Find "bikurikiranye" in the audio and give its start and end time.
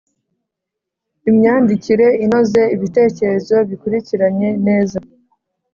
3.69-4.49